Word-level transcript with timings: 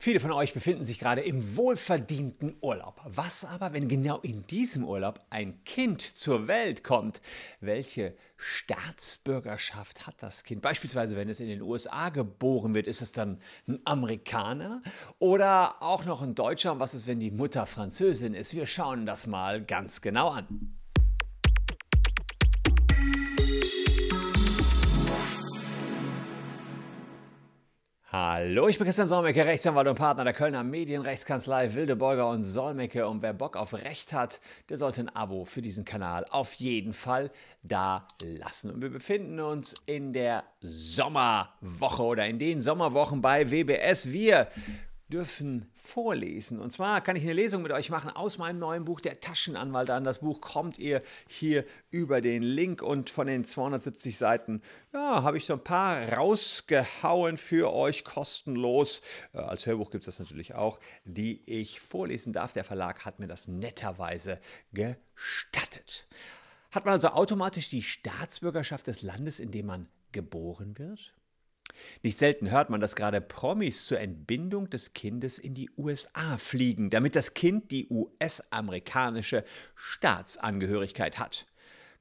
Viele 0.00 0.20
von 0.20 0.30
euch 0.30 0.54
befinden 0.54 0.84
sich 0.84 1.00
gerade 1.00 1.22
im 1.22 1.56
wohlverdienten 1.56 2.56
Urlaub. 2.60 3.00
Was 3.04 3.44
aber, 3.44 3.72
wenn 3.72 3.88
genau 3.88 4.18
in 4.20 4.46
diesem 4.46 4.84
Urlaub 4.84 5.20
ein 5.28 5.64
Kind 5.64 6.02
zur 6.02 6.46
Welt 6.46 6.84
kommt? 6.84 7.20
Welche 7.60 8.16
Staatsbürgerschaft 8.36 10.06
hat 10.06 10.14
das 10.20 10.44
Kind? 10.44 10.62
Beispielsweise, 10.62 11.16
wenn 11.16 11.28
es 11.28 11.40
in 11.40 11.48
den 11.48 11.62
USA 11.62 12.10
geboren 12.10 12.74
wird, 12.74 12.86
ist 12.86 13.02
es 13.02 13.10
dann 13.10 13.40
ein 13.66 13.80
Amerikaner 13.84 14.82
oder 15.18 15.82
auch 15.82 16.04
noch 16.04 16.22
ein 16.22 16.36
Deutscher? 16.36 16.72
Und 16.72 16.80
was 16.80 16.94
ist, 16.94 17.08
wenn 17.08 17.18
die 17.18 17.32
Mutter 17.32 17.66
Französin 17.66 18.34
ist? 18.34 18.54
Wir 18.54 18.66
schauen 18.66 19.04
das 19.04 19.26
mal 19.26 19.64
ganz 19.64 20.00
genau 20.00 20.28
an. 20.28 20.78
Hallo, 28.20 28.66
ich 28.66 28.78
bin 28.78 28.84
Christian 28.84 29.06
Solmecke, 29.06 29.46
Rechtsanwalt 29.46 29.86
und 29.86 29.94
Partner 29.94 30.24
der 30.24 30.32
Kölner 30.32 30.64
Medienrechtskanzlei 30.64 31.72
Wildeborger 31.74 32.28
und 32.28 32.42
Solmecke. 32.42 33.06
Und 33.06 33.22
wer 33.22 33.32
Bock 33.32 33.56
auf 33.56 33.74
Recht 33.74 34.12
hat, 34.12 34.40
der 34.68 34.76
sollte 34.76 35.02
ein 35.02 35.08
Abo 35.08 35.44
für 35.44 35.62
diesen 35.62 35.84
Kanal 35.84 36.26
auf 36.30 36.54
jeden 36.54 36.94
Fall 36.94 37.30
da 37.62 38.08
lassen. 38.20 38.72
Und 38.72 38.82
wir 38.82 38.90
befinden 38.90 39.38
uns 39.38 39.76
in 39.86 40.12
der 40.12 40.42
Sommerwoche 40.60 42.02
oder 42.02 42.26
in 42.26 42.40
den 42.40 42.60
Sommerwochen 42.60 43.20
bei 43.20 43.52
WBS. 43.52 44.10
Wir 44.10 44.48
dürfen 45.08 45.70
vorlesen. 45.76 46.60
Und 46.60 46.70
zwar 46.70 47.00
kann 47.00 47.16
ich 47.16 47.22
eine 47.22 47.32
Lesung 47.32 47.62
mit 47.62 47.72
euch 47.72 47.90
machen 47.90 48.10
aus 48.10 48.36
meinem 48.38 48.58
neuen 48.58 48.84
Buch, 48.84 49.00
Der 49.00 49.20
Taschenanwalt 49.20 49.90
an. 49.90 50.04
Das 50.04 50.18
Buch 50.18 50.40
kommt 50.40 50.78
ihr 50.78 51.02
hier 51.26 51.64
über 51.90 52.20
den 52.20 52.42
Link 52.42 52.82
und 52.82 53.08
von 53.08 53.26
den 53.26 53.44
270 53.44 54.18
Seiten, 54.18 54.62
ja, 54.92 55.22
habe 55.22 55.38
ich 55.38 55.46
so 55.46 55.54
ein 55.54 55.64
paar 55.64 56.12
rausgehauen 56.12 57.38
für 57.38 57.72
euch 57.72 58.04
kostenlos. 58.04 59.00
Äh, 59.32 59.38
als 59.38 59.64
Hörbuch 59.66 59.90
gibt 59.90 60.06
es 60.06 60.16
das 60.16 60.18
natürlich 60.18 60.54
auch, 60.54 60.78
die 61.04 61.42
ich 61.46 61.80
vorlesen 61.80 62.32
darf. 62.32 62.52
Der 62.52 62.64
Verlag 62.64 63.04
hat 63.04 63.18
mir 63.18 63.28
das 63.28 63.48
netterweise 63.48 64.40
gestattet. 64.72 66.06
Hat 66.70 66.84
man 66.84 66.92
also 66.92 67.08
automatisch 67.08 67.70
die 67.70 67.82
Staatsbürgerschaft 67.82 68.86
des 68.86 69.02
Landes, 69.02 69.40
in 69.40 69.50
dem 69.50 69.66
man 69.66 69.88
geboren 70.12 70.78
wird? 70.78 71.14
Nicht 72.02 72.18
selten 72.18 72.50
hört 72.50 72.70
man, 72.70 72.80
dass 72.80 72.96
gerade 72.96 73.20
Promis 73.20 73.86
zur 73.86 74.00
Entbindung 74.00 74.70
des 74.70 74.92
Kindes 74.92 75.38
in 75.38 75.54
die 75.54 75.70
USA 75.76 76.38
fliegen, 76.38 76.90
damit 76.90 77.16
das 77.16 77.34
Kind 77.34 77.70
die 77.70 77.88
US-amerikanische 77.88 79.44
Staatsangehörigkeit 79.74 81.18
hat. 81.18 81.46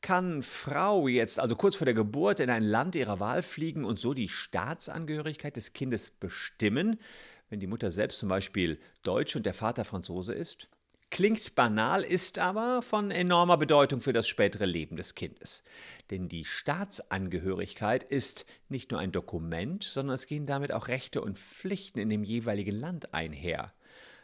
Kann 0.00 0.42
Frau 0.42 1.08
jetzt 1.08 1.40
also 1.40 1.56
kurz 1.56 1.76
vor 1.76 1.86
der 1.86 1.94
Geburt 1.94 2.40
in 2.40 2.50
ein 2.50 2.62
Land 2.62 2.94
ihrer 2.94 3.20
Wahl 3.20 3.42
fliegen 3.42 3.84
und 3.84 3.98
so 3.98 4.12
die 4.12 4.28
Staatsangehörigkeit 4.28 5.56
des 5.56 5.72
Kindes 5.72 6.10
bestimmen, 6.10 7.00
wenn 7.48 7.60
die 7.60 7.66
Mutter 7.66 7.90
selbst 7.90 8.18
zum 8.18 8.28
Beispiel 8.28 8.78
Deutsch 9.02 9.34
und 9.34 9.46
der 9.46 9.54
Vater 9.54 9.84
Franzose 9.84 10.34
ist? 10.34 10.68
Klingt 11.10 11.54
banal, 11.54 12.02
ist 12.02 12.40
aber 12.40 12.82
von 12.82 13.12
enormer 13.12 13.56
Bedeutung 13.56 14.00
für 14.00 14.12
das 14.12 14.26
spätere 14.26 14.64
Leben 14.64 14.96
des 14.96 15.14
Kindes. 15.14 15.62
Denn 16.10 16.28
die 16.28 16.44
Staatsangehörigkeit 16.44 18.02
ist 18.02 18.46
nicht 18.68 18.90
nur 18.90 18.98
ein 18.98 19.12
Dokument, 19.12 19.84
sondern 19.84 20.14
es 20.14 20.26
gehen 20.26 20.46
damit 20.46 20.72
auch 20.72 20.88
Rechte 20.88 21.20
und 21.20 21.38
Pflichten 21.38 22.00
in 22.00 22.08
dem 22.08 22.24
jeweiligen 22.24 22.74
Land 22.74 23.14
einher. 23.14 23.72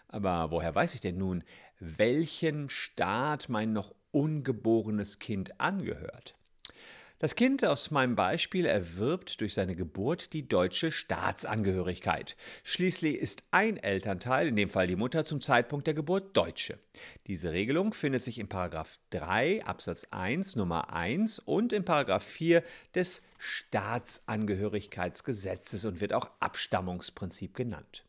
Aber 0.09 0.51
woher 0.51 0.75
weiß 0.75 0.95
ich 0.95 1.01
denn 1.01 1.19
nun, 1.19 1.45
welchem 1.79 2.69
Staat 2.69 3.49
mein 3.49 3.73
noch 3.73 3.95
ungeborenes 4.11 5.21
Kind 5.21 5.61
angehört? 5.61 6.35
Das 7.21 7.37
Kind 7.37 7.65
aus 7.67 7.91
meinem 7.91 8.17
Beispiel 8.17 8.65
erwirbt 8.65 9.43
durch 9.43 9.53
seine 9.53 9.77
Geburt 9.77 10.33
die 10.33 10.49
deutsche 10.49 10.91
Staatsangehörigkeit. 10.91 12.35
Schließlich 12.65 13.17
ist 13.17 13.45
ein 13.51 13.77
Elternteil, 13.77 14.49
in 14.49 14.57
dem 14.57 14.71
Fall 14.71 14.87
die 14.87 14.97
Mutter, 14.97 15.27
zum 15.27 15.43
Zeitpunkt 15.43 15.87
der 15.87 15.93
Geburt 15.93 16.35
Deutsche. 16.35 16.79
Diese 17.27 17.53
Regelung 17.53 17.93
findet 17.93 18.23
sich 18.23 18.39
in 18.39 18.49
3 19.11 19.67
Absatz 19.67 20.07
1 20.11 20.57
Nummer 20.57 20.95
1 20.95 21.41
und 21.41 21.75
in 21.75 21.85
4 22.21 22.65
des 22.95 23.21
Staatsangehörigkeitsgesetzes 23.39 25.85
und 25.85 26.01
wird 26.01 26.15
auch 26.15 26.31
Abstammungsprinzip 26.41 27.55
genannt. 27.55 28.07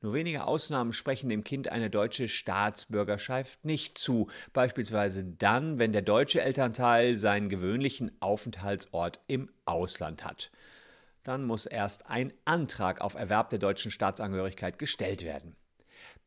Nur 0.00 0.14
wenige 0.14 0.46
Ausnahmen 0.46 0.92
sprechen 0.92 1.28
dem 1.28 1.42
Kind 1.42 1.72
eine 1.72 1.90
deutsche 1.90 2.28
Staatsbürgerschaft 2.28 3.64
nicht 3.64 3.98
zu, 3.98 4.28
beispielsweise 4.52 5.24
dann, 5.24 5.80
wenn 5.80 5.92
der 5.92 6.02
deutsche 6.02 6.40
Elternteil 6.40 7.16
seinen 7.16 7.48
gewöhnlichen 7.48 8.12
Aufenthaltsort 8.20 9.20
im 9.26 9.50
Ausland 9.64 10.24
hat. 10.24 10.52
Dann 11.24 11.44
muss 11.44 11.66
erst 11.66 12.06
ein 12.08 12.32
Antrag 12.44 13.00
auf 13.00 13.14
Erwerb 13.14 13.50
der 13.50 13.58
deutschen 13.58 13.90
Staatsangehörigkeit 13.90 14.78
gestellt 14.78 15.24
werden. 15.24 15.56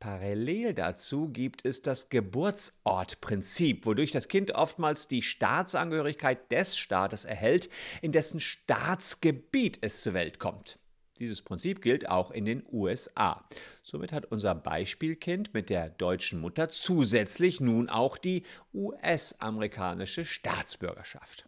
Parallel 0.02 0.74
dazu 0.74 1.30
gibt 1.30 1.64
es 1.64 1.82
das 1.82 2.10
Geburtsortprinzip, 2.10 3.86
wodurch 3.86 4.12
das 4.12 4.28
Kind 4.28 4.52
oftmals 4.52 5.08
die 5.08 5.22
Staatsangehörigkeit 5.22 6.52
des 6.52 6.76
Staates 6.76 7.24
erhält, 7.24 7.70
in 8.02 8.12
dessen 8.12 8.42
Staatsgebiet 8.42 9.78
es 9.82 10.02
zur 10.02 10.14
Welt 10.14 10.40
kommt. 10.40 10.81
Dieses 11.22 11.44
Prinzip 11.44 11.84
gilt 11.84 12.10
auch 12.10 12.32
in 12.32 12.46
den 12.46 12.64
USA. 12.72 13.48
Somit 13.84 14.12
hat 14.12 14.26
unser 14.26 14.56
Beispielkind 14.56 15.54
mit 15.54 15.70
der 15.70 15.92
deutschen 15.92 16.40
Mutter 16.40 16.68
zusätzlich 16.68 17.62
nun 17.62 17.90
auch 17.90 18.18
die 18.18 18.44
US-amerikanische 18.74 20.26
Staatsbürgerschaft. 20.26 21.48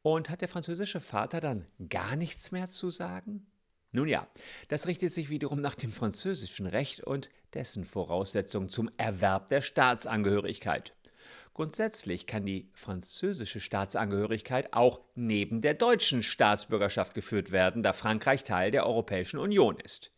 Und 0.00 0.30
hat 0.30 0.40
der 0.40 0.48
französische 0.48 1.00
Vater 1.00 1.40
dann 1.40 1.66
gar 1.90 2.16
nichts 2.16 2.50
mehr 2.50 2.70
zu 2.70 2.88
sagen? 2.88 3.46
Nun 3.90 4.08
ja, 4.08 4.26
das 4.68 4.86
richtet 4.86 5.12
sich 5.12 5.28
wiederum 5.28 5.60
nach 5.60 5.74
dem 5.74 5.92
französischen 5.92 6.64
Recht 6.64 7.02
und 7.02 7.28
dessen 7.52 7.84
Voraussetzungen 7.84 8.70
zum 8.70 8.90
Erwerb 8.96 9.50
der 9.50 9.60
Staatsangehörigkeit. 9.60 10.94
Grundsätzlich 11.54 12.26
kann 12.26 12.46
die 12.46 12.70
französische 12.72 13.60
Staatsangehörigkeit 13.60 14.72
auch 14.72 15.00
neben 15.14 15.60
der 15.60 15.74
deutschen 15.74 16.22
Staatsbürgerschaft 16.22 17.12
geführt 17.12 17.52
werden, 17.52 17.82
da 17.82 17.92
Frankreich 17.92 18.42
Teil 18.42 18.70
der 18.70 18.86
Europäischen 18.86 19.38
Union 19.38 19.78
ist. 19.78 20.12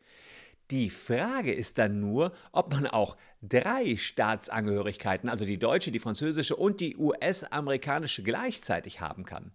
Die 0.71 0.91
Frage 0.91 1.53
ist 1.53 1.79
dann 1.79 1.99
nur, 1.99 2.33
ob 2.53 2.73
man 2.73 2.87
auch 2.87 3.17
drei 3.43 3.97
Staatsangehörigkeiten, 3.97 5.29
also 5.29 5.45
die 5.45 5.59
deutsche, 5.59 5.91
die 5.91 5.99
französische 5.99 6.55
und 6.55 6.81
die 6.81 6.97
US-amerikanische 6.97 8.23
gleichzeitig 8.23 9.01
haben 9.01 9.25
kann. 9.25 9.53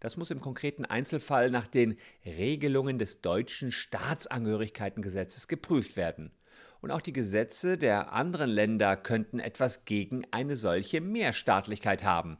Das 0.00 0.16
muss 0.16 0.30
im 0.30 0.40
konkreten 0.40 0.84
Einzelfall 0.84 1.50
nach 1.50 1.68
den 1.68 1.96
Regelungen 2.26 2.98
des 2.98 3.20
deutschen 3.20 3.70
Staatsangehörigkeitengesetzes 3.70 5.46
geprüft 5.48 5.96
werden 5.96 6.32
und 6.84 6.90
auch 6.90 7.00
die 7.00 7.14
Gesetze 7.14 7.78
der 7.78 8.12
anderen 8.12 8.50
Länder 8.50 8.94
könnten 8.94 9.38
etwas 9.38 9.86
gegen 9.86 10.26
eine 10.32 10.54
solche 10.54 11.00
Mehrstaatlichkeit 11.00 12.04
haben. 12.04 12.36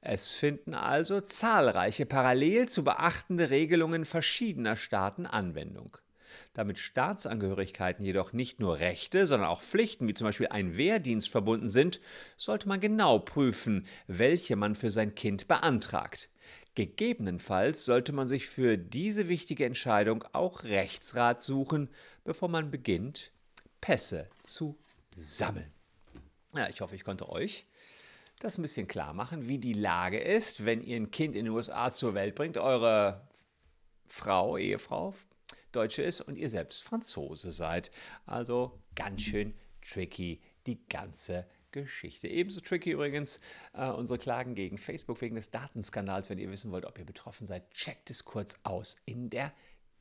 Es 0.00 0.32
finden 0.32 0.74
also 0.74 1.20
zahlreiche 1.20 2.04
parallel 2.04 2.68
zu 2.68 2.82
beachtende 2.82 3.48
Regelungen 3.50 4.06
verschiedener 4.06 4.74
Staaten 4.74 5.24
Anwendung. 5.24 5.98
Damit 6.52 6.80
Staatsangehörigkeiten 6.80 8.04
jedoch 8.04 8.32
nicht 8.32 8.58
nur 8.58 8.80
Rechte, 8.80 9.24
sondern 9.24 9.48
auch 9.48 9.62
Pflichten, 9.62 10.08
wie 10.08 10.14
zum 10.14 10.26
Beispiel 10.26 10.48
ein 10.48 10.76
Wehrdienst 10.76 11.28
verbunden 11.28 11.68
sind, 11.68 12.00
sollte 12.36 12.66
man 12.66 12.80
genau 12.80 13.20
prüfen, 13.20 13.86
welche 14.08 14.56
man 14.56 14.74
für 14.74 14.90
sein 14.90 15.14
Kind 15.14 15.46
beantragt. 15.46 16.28
Gegebenenfalls 16.74 17.84
sollte 17.84 18.12
man 18.12 18.26
sich 18.26 18.48
für 18.48 18.76
diese 18.76 19.28
wichtige 19.28 19.64
Entscheidung 19.64 20.24
auch 20.32 20.64
Rechtsrat 20.64 21.40
suchen, 21.40 21.88
bevor 22.24 22.48
man 22.48 22.72
beginnt, 22.72 23.30
Pässe 23.90 24.28
zu 24.38 24.78
sammeln. 25.16 25.72
Ja, 26.54 26.68
ich 26.68 26.80
hoffe, 26.80 26.94
ich 26.94 27.02
konnte 27.02 27.28
euch 27.28 27.66
das 28.38 28.56
ein 28.56 28.62
bisschen 28.62 28.86
klar 28.86 29.12
machen, 29.14 29.48
wie 29.48 29.58
die 29.58 29.72
Lage 29.72 30.20
ist, 30.20 30.64
wenn 30.64 30.80
ihr 30.80 30.94
ein 30.94 31.10
Kind 31.10 31.34
in 31.34 31.46
den 31.46 31.52
USA 31.52 31.90
zur 31.90 32.14
Welt 32.14 32.36
bringt, 32.36 32.56
eure 32.56 33.26
Frau, 34.06 34.56
Ehefrau 34.56 35.16
Deutsche 35.72 36.02
ist 36.02 36.20
und 36.20 36.36
ihr 36.36 36.48
selbst 36.48 36.84
Franzose 36.84 37.50
seid. 37.50 37.90
Also 38.26 38.78
ganz 38.94 39.22
schön 39.22 39.54
tricky 39.82 40.40
die 40.66 40.86
ganze 40.86 41.48
Geschichte. 41.72 42.28
Ebenso 42.28 42.60
tricky 42.60 42.92
übrigens 42.92 43.40
äh, 43.72 43.88
unsere 43.88 44.20
Klagen 44.20 44.54
gegen 44.54 44.78
Facebook 44.78 45.20
wegen 45.20 45.34
des 45.34 45.50
Datenskandals. 45.50 46.30
Wenn 46.30 46.38
ihr 46.38 46.52
wissen 46.52 46.70
wollt, 46.70 46.86
ob 46.86 46.96
ihr 46.96 47.04
betroffen 47.04 47.44
seid, 47.44 47.68
checkt 47.72 48.08
es 48.08 48.24
kurz 48.24 48.54
aus. 48.62 48.98
In 49.04 49.30
der 49.30 49.52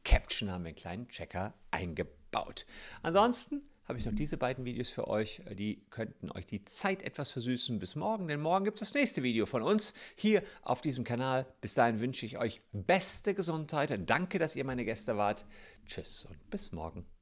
Caption 0.04 0.52
haben 0.52 0.64
wir 0.64 0.69
einen 0.69 0.75
kleinen 0.75 1.08
Checker 1.10 1.56
eingebaut. 1.72 2.68
Ansonsten 3.02 3.64
habe 3.90 3.98
ich 3.98 4.06
noch 4.06 4.14
diese 4.14 4.38
beiden 4.38 4.66
Videos 4.66 4.90
für 4.90 5.08
euch. 5.08 5.42
Die 5.58 5.82
könnten 5.90 6.32
euch 6.32 6.46
die 6.46 6.64
Zeit 6.64 7.02
etwas 7.02 7.32
versüßen 7.32 7.80
bis 7.80 7.96
morgen, 7.96 8.28
denn 8.28 8.40
morgen 8.40 8.64
gibt 8.64 8.80
es 8.80 8.88
das 8.88 8.94
nächste 8.94 9.24
Video 9.24 9.48
von 9.48 9.64
uns 9.64 9.96
hier 10.16 10.44
auf 10.62 10.82
diesem 10.82 11.04
Kanal. 11.04 11.48
Bis 11.60 11.74
dahin 11.74 12.00
wünsche 12.00 12.26
ich 12.26 12.38
euch 12.38 12.62
beste 12.72 13.34
Gesundheit. 13.34 14.00
Danke, 14.08 14.38
dass 14.38 14.56
ihr 14.56 14.64
meine 14.64 14.86
Gäste 14.86 15.18
wart. 15.18 15.44
Tschüss 15.88 16.26
und 16.26 16.50
bis 16.52 16.72
morgen. 16.72 17.19